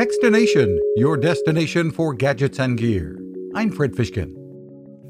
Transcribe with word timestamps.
Techstination, 0.00 0.78
your 0.96 1.18
destination 1.18 1.90
for 1.90 2.14
gadgets 2.14 2.58
and 2.58 2.78
gear. 2.78 3.20
I'm 3.54 3.70
Fred 3.70 3.92
Fishkin. 3.92 4.34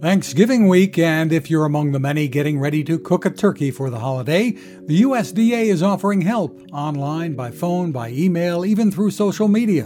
Thanksgiving 0.03 0.66
week, 0.66 0.98
and 0.98 1.32
if 1.32 1.48
you're 1.48 1.64
among 1.64 1.93
the 1.93 2.01
many 2.01 2.27
getting 2.27 2.59
ready 2.59 2.82
to 2.82 2.98
cook 2.98 3.24
a 3.24 3.30
turkey 3.30 3.71
for 3.71 3.88
the 3.88 4.00
holiday, 4.00 4.50
the 4.87 5.03
USDA 5.03 5.66
is 5.66 5.80
offering 5.80 6.22
help 6.22 6.61
online, 6.72 7.34
by 7.34 7.53
phone, 7.53 7.92
by 7.92 8.11
email, 8.11 8.64
even 8.64 8.90
through 8.90 9.12
social 9.12 9.46
media. 9.46 9.85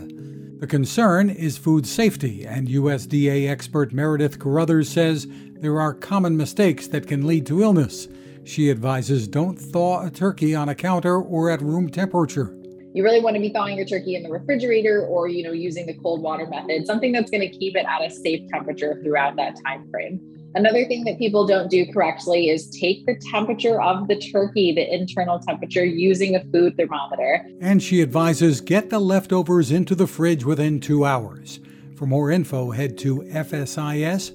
The 0.61 0.67
concern 0.67 1.29
is 1.29 1.59
food 1.59 1.87
safety, 1.87 2.47
and 2.47 2.69
USDA 2.69 3.47
expert 3.47 3.93
Meredith 3.93 4.39
Carothers 4.39 4.87
says 4.87 5.27
there 5.57 5.83
are 5.83 5.93
common 5.93 6.35
mistakes 6.35 6.89
that 6.89 7.07
can 7.07 7.27
lead 7.27 7.45
to 7.49 7.63
illness. 7.63 8.09
She 8.45 8.71
advises 8.71 9.29
don't 9.29 9.57
thaw 9.57 10.07
a 10.07 10.11
turkey 10.11 10.55
on 10.55 10.71
a 10.71 10.75
counter 10.75 11.21
or 11.21 11.51
at 11.51 11.61
room 11.61 11.91
temperature 11.91 12.57
you 12.95 13.03
really 13.03 13.21
want 13.21 13.35
to 13.35 13.41
be 13.41 13.51
thawing 13.51 13.77
your 13.77 13.85
turkey 13.85 14.15
in 14.15 14.23
the 14.23 14.31
refrigerator 14.31 15.05
or 15.07 15.29
you 15.29 15.43
know 15.43 15.53
using 15.53 15.85
the 15.87 15.95
cold 15.95 16.23
water 16.23 16.47
method 16.47 16.87
something 16.87 17.13
that's 17.13 17.31
going 17.31 17.41
to 17.41 17.51
keep 17.51 17.77
it 17.77 17.85
at 17.87 18.03
a 18.03 18.11
safe 18.11 18.49
temperature 18.49 18.99
throughout 19.03 19.37
that 19.37 19.57
time 19.65 19.87
frame 19.91 20.21
another 20.55 20.87
thing 20.87 21.05
that 21.05 21.19
people 21.19 21.47
don't 21.47 21.69
do 21.71 21.85
correctly 21.93 22.49
is 22.49 22.71
take 22.71 23.05
the 23.07 23.21
temperature 23.31 23.83
of 23.83 24.09
the 24.09 24.17
turkey 24.17 24.73
the 24.73 24.95
internal 24.95 25.39
temperature 25.41 25.85
using 25.85 26.37
a 26.37 26.45
food 26.53 26.77
thermometer. 26.77 27.45
And 27.61 27.83
she 27.83 28.01
advises 28.01 28.61
get 28.61 28.91
the 28.91 29.01
leftovers 29.01 29.73
into 29.73 29.97
the 29.97 30.07
fridge 30.07 30.45
within 30.45 30.81
two 30.81 31.05
hours. 31.05 31.61
For 31.97 32.07
more 32.07 32.31
info 32.31 32.71
head 32.71 32.97
to 32.99 33.23
fsis.usda.gov 33.23 34.33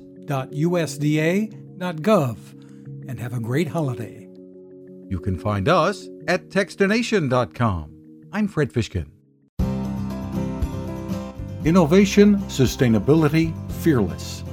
and 3.08 3.20
have 3.20 3.34
a 3.34 3.40
great 3.40 3.70
holiday. 3.70 4.28
You 5.08 5.20
can 5.20 5.40
find 5.40 5.68
us 5.68 6.08
at 6.28 6.50
techstination.com 6.50 7.99
I'm 8.32 8.48
Fred 8.48 8.72
Fishkin. 8.72 9.08
Innovation, 11.66 12.38
sustainability, 12.44 13.54
fearless. 13.82 14.44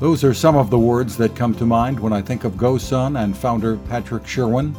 Those 0.00 0.22
are 0.22 0.34
some 0.34 0.54
of 0.54 0.68
the 0.68 0.78
words 0.78 1.16
that 1.16 1.34
come 1.34 1.54
to 1.54 1.64
mind 1.64 1.98
when 1.98 2.12
I 2.12 2.20
think 2.20 2.44
of 2.44 2.54
GoSun 2.54 3.22
and 3.22 3.34
founder 3.34 3.78
Patrick 3.88 4.26
Sherwin. 4.26 4.76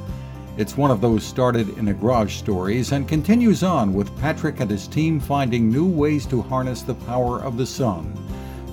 It's 0.56 0.78
one 0.78 0.92
of 0.92 1.02
those 1.02 1.24
started 1.24 1.76
in 1.80 1.88
a 1.88 1.94
garage 1.96 2.36
stories 2.36 2.92
and 2.92 3.08
continues 3.08 3.64
on 3.64 3.92
with 3.92 4.16
Patrick 4.20 4.60
and 4.60 4.70
his 4.70 4.88
team 4.88 5.20
finding 5.20 5.72
new 5.72 5.88
ways 5.88 6.28
to 6.28 6.44
harness 6.44 6.84
the 6.84 6.94
power 6.94 7.42
of 7.42 7.58
the 7.58 7.66
sun. 7.66 8.14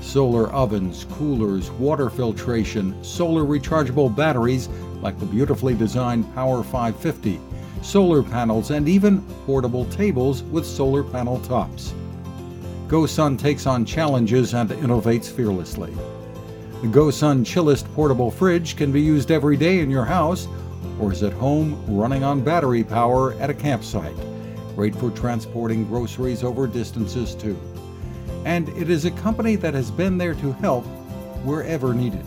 Solar 0.03 0.49
ovens, 0.53 1.07
coolers, 1.13 1.71
water 1.73 2.11
filtration, 2.11 3.03
solar 3.03 3.45
rechargeable 3.45 4.15
batteries 4.15 4.69
like 5.01 5.19
the 5.19 5.27
beautifully 5.27 5.75
designed 5.75 6.33
Power 6.35 6.63
550 6.63 7.41
solar 7.83 8.23
panels, 8.23 8.71
and 8.71 8.89
even 8.89 9.23
portable 9.47 9.85
tables 9.87 10.43
with 10.45 10.67
solar 10.67 11.03
panel 11.03 11.41
tops. 11.41 11.95
GoSun 12.89 13.39
takes 13.39 13.67
on 13.67 13.85
challenges 13.85 14.55
and 14.55 14.71
innovates 14.71 15.31
fearlessly. 15.31 15.93
The 16.83 16.89
GoSun 16.89 17.45
Chillist 17.45 17.85
portable 17.95 18.31
fridge 18.31 18.77
can 18.77 18.91
be 18.91 19.01
used 19.01 19.31
every 19.31 19.57
day 19.57 19.81
in 19.81 19.91
your 19.91 20.05
house 20.05 20.49
or 20.99 21.13
is 21.13 21.23
at 21.23 21.33
home 21.35 21.83
running 21.87 22.25
on 22.25 22.43
battery 22.43 22.83
power 22.83 23.35
at 23.35 23.51
a 23.51 23.55
campsite. 23.55 24.17
Great 24.75 24.97
for 24.97 25.11
transporting 25.11 25.85
groceries 25.85 26.43
over 26.43 26.67
distances 26.67 27.35
too. 27.35 27.59
And 28.45 28.69
it 28.71 28.91
is 28.91 29.05
a 29.05 29.11
company 29.11 29.57
that 29.57 29.75
has 29.75 29.91
been 29.91 30.19
there 30.19 30.35
to 30.35 30.53
help 30.53 30.85
wherever 31.45 31.95
needed. 31.95 32.25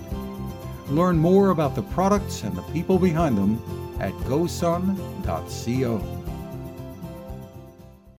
Learn 0.87 1.17
more 1.17 1.49
about 1.49 1.75
the 1.75 1.81
products 1.81 2.43
and 2.43 2.55
the 2.55 2.61
people 2.63 2.99
behind 2.99 3.37
them 3.37 3.59
at 3.99 4.13
gosun.co. 4.27 6.22